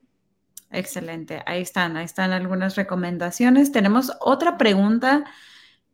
[0.71, 3.71] Excelente, ahí están, ahí están algunas recomendaciones.
[3.71, 5.25] Tenemos otra pregunta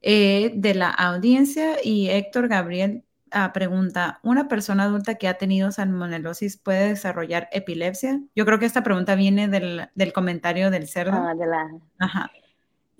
[0.02, 5.72] eh, de la audiencia y Héctor Gabriel ah, pregunta, ¿una persona adulta que ha tenido
[5.72, 8.22] salmonelosis puede desarrollar epilepsia?
[8.36, 11.14] Yo creo que esta pregunta viene del, del comentario del cerdo.
[11.14, 11.70] Ah, de la...
[12.00, 12.32] Ajá.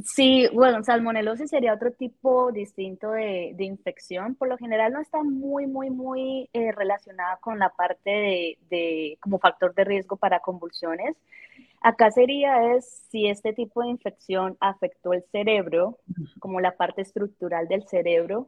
[0.06, 4.36] Sí, bueno, salmonelosis sería otro tipo distinto de, infección.
[4.36, 9.40] Por lo general no está muy, muy, muy eh, relacionada con la parte de, como
[9.40, 11.18] factor de riesgo para convulsiones.
[11.82, 15.98] Acá sería es si este tipo de infección afectó el cerebro,
[16.40, 18.48] como la parte estructural del cerebro,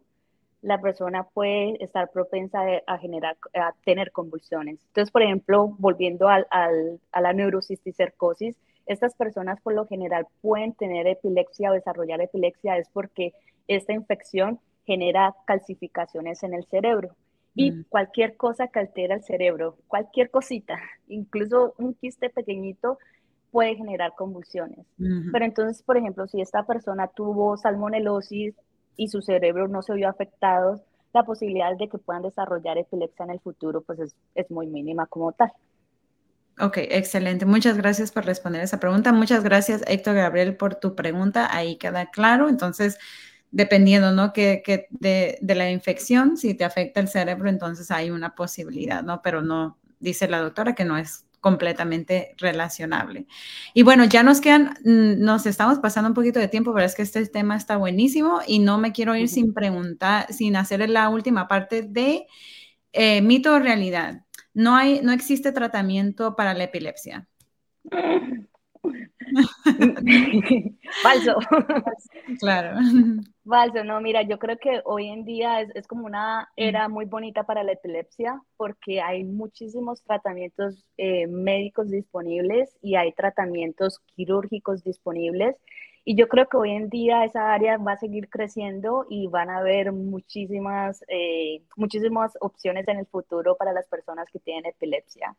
[0.62, 4.80] la persona puede estar propensa a generar, a tener convulsiones.
[4.88, 11.08] Entonces, por ejemplo, volviendo al, a la neurocisticercosis, estas personas por lo general pueden tener
[11.08, 13.34] epilepsia o desarrollar epilepsia es porque
[13.68, 17.16] esta infección genera calcificaciones en el cerebro.
[17.56, 17.86] Y mm.
[17.90, 22.98] cualquier cosa que altera el cerebro, cualquier cosita, incluso un quiste pequeñito,
[23.52, 24.88] puede generar convulsiones.
[24.98, 28.56] Pero entonces, por ejemplo, si esta persona tuvo salmonelosis
[28.98, 30.82] y su cerebro no se vio afectado,
[31.14, 35.06] la posibilidad de que puedan desarrollar epilepsia en el futuro pues es, es muy mínima
[35.06, 35.52] como tal.
[36.60, 37.46] Ok, excelente.
[37.46, 39.12] Muchas gracias por responder esa pregunta.
[39.12, 41.48] Muchas gracias, Héctor Gabriel, por tu pregunta.
[41.52, 42.48] Ahí queda claro.
[42.48, 43.00] Entonces,
[43.52, 44.34] dependiendo, ¿no?
[44.34, 49.22] Que, de, la infección, si te afecta el cerebro, entonces hay una posibilidad, ¿no?
[49.24, 53.28] Pero no, dice la doctora que no es completamente relacionable.
[53.74, 56.96] Y bueno, ya nos quedan, mm, nos estamos pasando un poquito de tiempo, pero es
[56.96, 61.10] que este tema está buenísimo y no me quiero ir sin preguntar, sin hacer la
[61.10, 62.28] última parte de
[62.94, 64.24] eh, mito o realidad.
[64.54, 67.28] No, hay, no existe tratamiento para la epilepsia.
[71.02, 71.38] Falso.
[72.40, 72.80] Claro.
[73.46, 77.06] Falso, no, mira, yo creo que hoy en día es, es, como una era muy
[77.06, 84.84] bonita para la epilepsia porque hay muchísimos tratamientos eh, médicos disponibles y hay tratamientos quirúrgicos
[84.84, 85.58] disponibles.
[86.06, 89.50] Y yo creo que hoy en día esa área va a seguir creciendo y van
[89.50, 95.36] a haber muchísimas, eh, muchísimas opciones en el futuro para las personas que tienen epilepsia.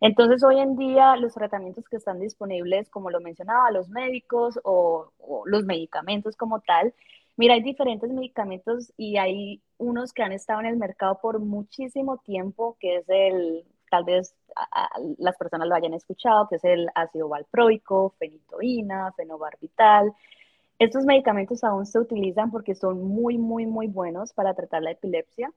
[0.00, 5.12] Entonces, hoy en día, los tratamientos que están disponibles, como lo mencionaba, los médicos o,
[5.44, 6.94] los medicamentos como tal,
[7.36, 12.18] mira, hay diferentes medicamentos y hay unos que han estado en el mercado por muchísimo
[12.18, 14.34] tiempo, que es el, tal vez
[15.18, 20.12] las personas lo hayan escuchado, que es el ácido valproico, fenitoína, fenobarbital.
[20.78, 25.52] Estos medicamentos aún se utilizan porque son muy, muy, muy buenos para tratar la epilepsia.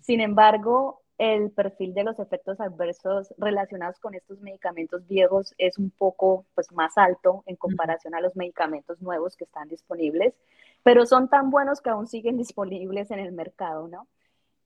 [0.00, 5.90] Sin embargo, el perfil de los efectos adversos relacionados con estos medicamentos viejos es un
[5.90, 10.34] poco pues, más alto en comparación a los medicamentos nuevos que están disponibles,
[10.82, 14.08] pero son tan buenos que aún siguen disponibles en el mercado, ¿no?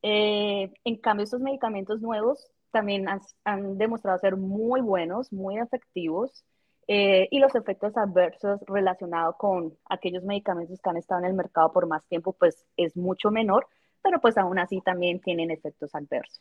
[0.03, 3.07] Eh, en cambio, estos medicamentos nuevos también
[3.45, 6.45] han, demostrado ser muy buenos, muy efectivos,
[6.87, 11.73] eh, y los efectos adversos relacionados con aquellos medicamentos que han estado en el mercado
[11.73, 13.67] por más tiempo, pues es mucho menor,
[14.03, 16.41] pero pues aún así también tienen efectos adversos.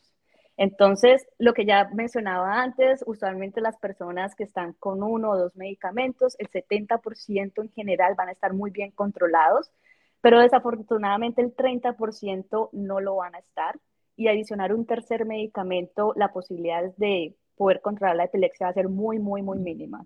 [0.58, 5.56] Entonces, lo que ya mencionaba antes, usualmente las personas que están con uno o dos
[5.56, 9.72] medicamentos, el 70% en general van a estar muy bien controlados,
[10.20, 13.80] pero desafortunadamente el 30% no lo van a estar.
[14.18, 18.90] Y adicionar un tercer medicamento, la posibilidad de poder controlar la epilepsia va a ser
[18.90, 20.06] muy, muy, muy mínima.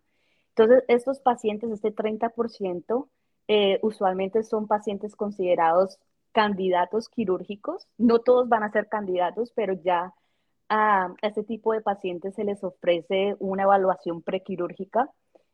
[0.56, 3.08] Entonces, estos pacientes, este 30%,
[3.48, 6.00] eh, usualmente son pacientes considerados
[6.32, 7.88] candidatos quirúrgicos.
[7.98, 10.14] No todos van a ser candidatos, pero ya
[10.70, 15.10] a este tipo de pacientes se les ofrece una evaluación prequirúrgica.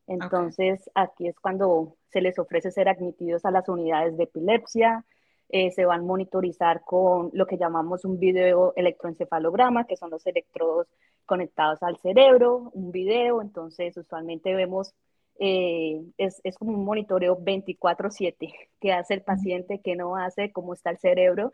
[0.05, 5.05] Entonces, aquí es cuando se les ofrece ser admitidos a las unidades de epilepsia.
[5.50, 10.26] Eh, se van a monitorizar con lo que llamamos un video electroencefalograma, que son los
[10.28, 10.88] electrodos
[11.26, 13.41] conectados al cerebro, un video.
[13.41, 14.93] Entonces, usualmente vemos
[15.39, 20.74] eh, es, es, como un monitoreo 24/7 que hace el paciente, que no hace, cómo
[20.74, 21.52] está el cerebro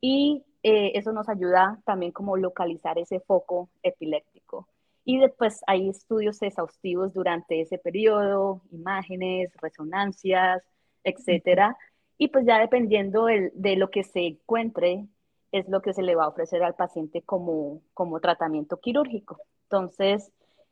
[0.00, 4.68] y eh, eso nos ayuda también como localizar ese foco epiléptico.
[5.04, 10.62] Y después hay estudios exhaustivos durante ese periodo, imágenes, resonancias,
[11.04, 11.76] etcétera.
[12.20, 15.06] Y pues ya dependiendo de lo que se encuentre,
[15.52, 19.38] es lo que se le va a ofrecer al paciente como, como tratamiento quirúrgico.
[19.64, 20.30] Entonces,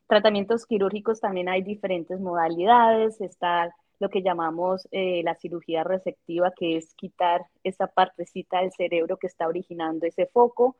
[0.09, 6.79] Tratamientos quirúrgicos también hay diferentes modalidades, está lo que llamamos eh, la cirugía receptiva, que
[6.79, 10.77] es quitar esa partecita del cerebro que está originando ese foco,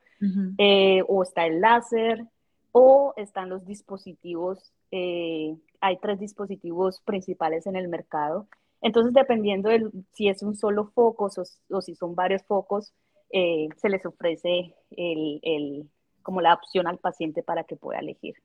[0.57, 2.25] eh, o está el láser,
[2.71, 8.47] o están los dispositivos, eh, hay tres dispositivos principales en el mercado.
[8.81, 11.29] Entonces, dependiendo de si es un solo foco
[11.69, 12.93] o, si son varios focos,
[13.31, 15.89] se les ofrece el,
[16.21, 18.35] como la opción al paciente para que pueda elegir.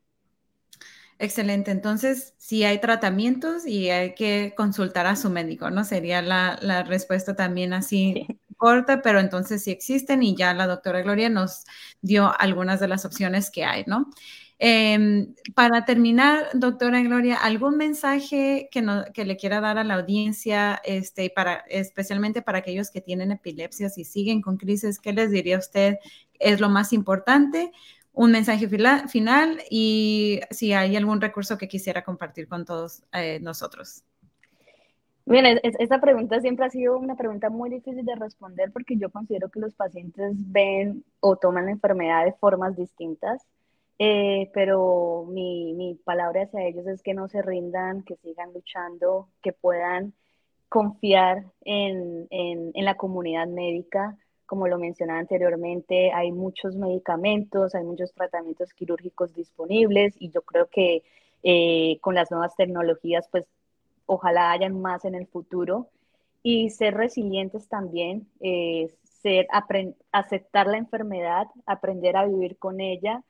[1.18, 1.70] Excelente.
[1.70, 5.84] Entonces, si hay tratamientos y hay que consultar a su médico, ¿no?
[5.84, 8.26] Sería la, respuesta también así
[8.56, 11.64] corta, pero entonces sí existen y ya la doctora Gloria nos
[12.02, 14.10] dio algunas de las opciones que hay, ¿no?
[14.58, 19.94] Em, para terminar, doctora Gloria, ¿algún mensaje que, no, que, le quiera dar a la
[19.94, 25.00] audiencia, este, para, especialmente para aquellos que tienen epilepsias y siguen con crisis?
[25.00, 25.96] ¿Qué les diría usted
[26.38, 27.72] es lo más importante?
[28.14, 28.68] un mensaje
[29.08, 34.04] final y si hay algún recurso que quisiera compartir con todos eh, nosotros.
[35.26, 39.48] Bien, esta pregunta siempre ha sido una pregunta muy difícil de responder porque yo considero
[39.48, 43.42] que los pacientes ven o toman la enfermedad de formas distintas,
[43.98, 49.28] eh, pero mi, mi, palabra hacia ellos es que no se rindan, que sigan luchando,
[49.42, 50.14] que puedan
[50.68, 54.16] confiar en, en, en la comunidad médica,
[54.46, 60.68] como lo mencionaba anteriormente, hay muchos medicamentos, hay muchos tratamientos quirúrgicos disponibles y yo creo
[60.68, 61.02] que
[61.42, 63.46] eh, con las nuevas tecnologías, pues
[64.06, 65.90] ojalá hayan más en el futuro.
[66.42, 68.88] Y ser resilientes también, eh,
[69.22, 69.46] ser,
[70.12, 73.22] aceptar la enfermedad, aprender a vivir con ella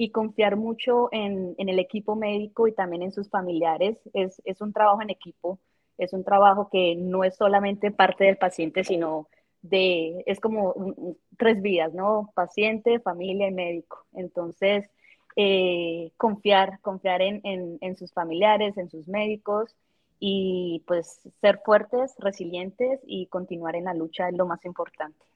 [0.00, 3.98] y confiar mucho en, en, el equipo médico y también en sus familiares.
[4.14, 5.58] Es, es un trabajo en equipo,
[5.98, 9.28] es un trabajo que no es solamente parte del paciente, sino
[9.60, 10.94] de, es como
[11.36, 12.30] tres vías, ¿no?
[12.36, 14.06] Paciente, familia y médico.
[14.12, 14.88] Entonces,
[15.34, 19.74] eh, confiar, confiar en, en, sus familiares, en sus médicos
[20.20, 25.26] y pues ser fuertes, resilientes y continuar en la lucha es lo más importante.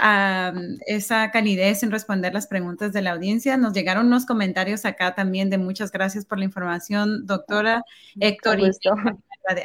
[0.87, 3.57] esa calidez en responder las preguntas de la audiencia.
[3.57, 7.83] Nos llegaron unos comentarios acá también de muchas gracias por la información, doctora
[8.21, 8.61] Héctor.
[8.61, 8.71] Y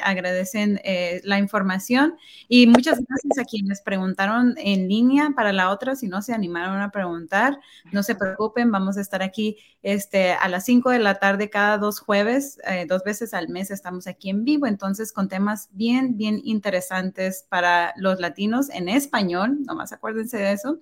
[0.03, 2.15] agradecen eh, la información
[2.47, 5.95] y muchas gracias a quienes preguntaron en línea para la otra.
[5.95, 7.59] Si no se animaron a preguntar,
[7.91, 11.77] no se preocupen, vamos a estar aquí este, a las 5 de la tarde cada
[11.77, 16.17] dos jueves, eh, dos veces al mes estamos aquí en vivo, entonces con temas bien,
[16.17, 20.79] bien interesantes para los latinos en español, nomás acuérdense de eso,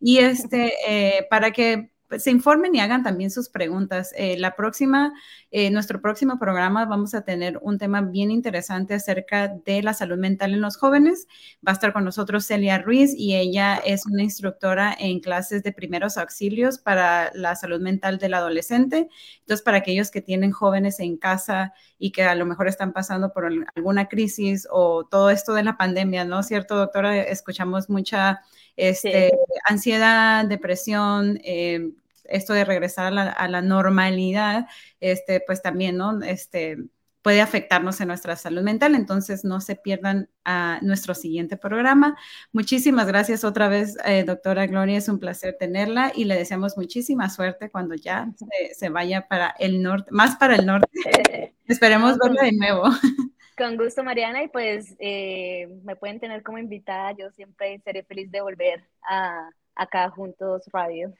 [0.00, 4.12] y este, eh, para que se informen y hagan también sus preguntas.
[4.16, 5.12] Eh, la próxima,
[5.50, 10.18] eh, nuestro próximo programa vamos a tener un tema bien interesante acerca de la salud
[10.18, 11.26] mental en los jóvenes.
[11.66, 15.72] Va a estar con nosotros Celia Ruiz y ella es una instructora en clases de
[15.72, 19.08] primeros auxilios para la salud mental del adolescente.
[19.40, 23.32] Entonces, para aquellos que tienen jóvenes en casa y que a lo mejor están pasando
[23.32, 26.42] por alguna crisis o todo esto de la pandemia, ¿no?
[26.42, 27.22] ¿Cierto, doctora?
[27.22, 28.40] Escuchamos mucha
[28.76, 29.32] este,
[29.68, 31.92] ansiedad, depresión, eh,
[32.24, 34.66] esto de regresar a la, normalidad,
[35.00, 36.22] este, pues también, ¿no?
[36.22, 36.76] Este,
[37.22, 38.94] puede afectarnos en nuestra salud mental.
[38.94, 42.16] Entonces, no se pierdan a nuestro siguiente programa.
[42.52, 44.98] Muchísimas gracias otra vez, eh, doctora Gloria.
[44.98, 48.28] Es un placer tenerla y le deseamos muchísima suerte cuando ya
[48.74, 50.88] se, vaya para el norte, más para el norte.
[51.66, 52.84] Esperemos verla de nuevo.
[53.56, 57.12] Con gusto, Mariana, y pues eh, me pueden tener como invitada.
[57.12, 61.12] Yo siempre seré feliz de volver a acá juntos radio.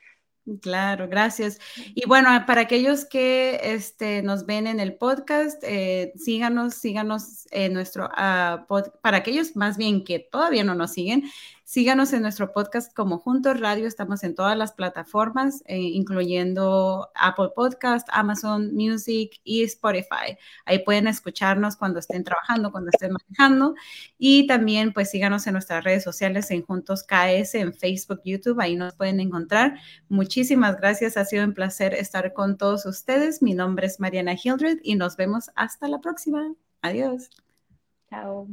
[0.61, 1.61] Claro, gracias.
[1.95, 7.73] Y bueno, para aquellos que este, nos ven en el podcast, eh, síganos, síganos en
[7.73, 8.67] nuestro, uh,
[9.03, 11.23] para aquellos más bien que todavía no nos siguen,
[11.73, 13.87] Síganos en nuestro podcast como Juntos Radio.
[13.89, 20.37] Estamos en todas las plataformas, eh, incluyendo Apple Podcast, Amazon Music y Spotify.
[20.67, 23.75] Ahí pueden escucharnos cuando estén trabajando, cuando estén manejando.
[24.19, 28.61] Y también, pues, síganos en nuestras redes sociales en Juntos KS, en Facebook, YouTube.
[28.61, 29.79] Ahí nos pueden encontrar.
[30.11, 31.17] Muchísimas gracias.
[31.17, 33.41] Ha sido un placer estar con todos ustedes.
[33.41, 36.53] Mi nombre es Mariana Hildred y nos vemos hasta la próxima.
[36.83, 37.31] Adiós.
[38.11, 38.47] Chao.